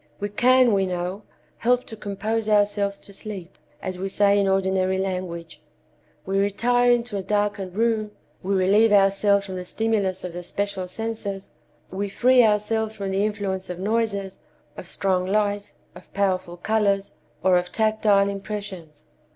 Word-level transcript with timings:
We 0.19 0.29
can, 0.29 0.73
we 0.73 0.87
know, 0.87 1.21
help 1.57 1.85
to 1.85 1.95
compose 1.95 2.49
ourselves 2.49 2.97
to 3.01 3.13
sleep, 3.13 3.55
as 3.83 3.99
we 3.99 4.09
say 4.09 4.39
in 4.39 4.47
ordinary 4.47 4.97
language. 4.97 5.61
We 6.25 6.39
retire 6.39 6.91
into 6.91 7.17
a 7.17 7.21
darkened 7.21 7.75
room, 7.75 8.09
we 8.41 8.55
relieve 8.55 8.91
ourselves 8.91 9.45
from 9.45 9.57
the 9.57 9.63
stimulus 9.63 10.23
of 10.23 10.33
the 10.33 10.41
special 10.41 10.87
senses, 10.87 11.51
we 11.91 12.09
free 12.09 12.43
ourselves 12.43 12.95
from 12.95 13.11
the 13.11 13.23
influence 13.23 13.69
of 13.69 13.77
noises, 13.77 14.39
of 14.75 14.87
strong 14.87 15.27
light, 15.27 15.71
of 15.93 16.11
powerful 16.15 16.57
colors, 16.57 17.11
or 17.43 17.55
of 17.55 17.71
tactile 17.71 18.27
impressions. 18.27 19.05